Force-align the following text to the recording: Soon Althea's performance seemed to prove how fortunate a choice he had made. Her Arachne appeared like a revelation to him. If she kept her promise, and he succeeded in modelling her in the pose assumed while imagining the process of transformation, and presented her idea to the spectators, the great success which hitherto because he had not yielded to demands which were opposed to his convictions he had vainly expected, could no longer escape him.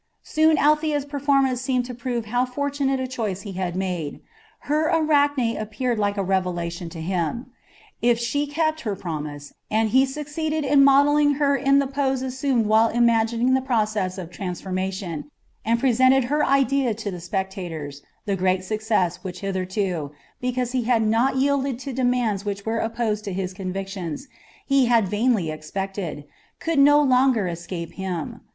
Soon 0.23 0.57
Althea's 0.57 1.05
performance 1.05 1.61
seemed 1.61 1.85
to 1.85 1.93
prove 1.93 2.25
how 2.25 2.43
fortunate 2.43 2.99
a 2.99 3.05
choice 3.05 3.41
he 3.41 3.51
had 3.51 3.75
made. 3.75 4.19
Her 4.61 4.87
Arachne 4.89 5.55
appeared 5.57 5.99
like 5.99 6.17
a 6.17 6.23
revelation 6.23 6.89
to 6.89 6.99
him. 7.01 7.51
If 8.01 8.17
she 8.17 8.47
kept 8.47 8.81
her 8.81 8.95
promise, 8.95 9.53
and 9.69 9.89
he 9.89 10.07
succeeded 10.07 10.65
in 10.65 10.83
modelling 10.83 11.35
her 11.35 11.55
in 11.55 11.77
the 11.77 11.85
pose 11.85 12.23
assumed 12.23 12.65
while 12.65 12.87
imagining 12.89 13.53
the 13.53 13.61
process 13.61 14.17
of 14.17 14.31
transformation, 14.31 15.29
and 15.63 15.79
presented 15.79 16.23
her 16.33 16.43
idea 16.43 16.95
to 16.95 17.11
the 17.11 17.21
spectators, 17.21 18.01
the 18.25 18.35
great 18.35 18.63
success 18.63 19.17
which 19.17 19.41
hitherto 19.41 20.11
because 20.39 20.71
he 20.71 20.85
had 20.85 21.03
not 21.03 21.35
yielded 21.35 21.77
to 21.77 21.93
demands 21.93 22.43
which 22.43 22.65
were 22.65 22.79
opposed 22.79 23.23
to 23.25 23.33
his 23.33 23.53
convictions 23.53 24.27
he 24.65 24.87
had 24.87 25.07
vainly 25.07 25.51
expected, 25.51 26.23
could 26.59 26.79
no 26.79 26.99
longer 26.99 27.47
escape 27.47 27.91
him. 27.93 28.41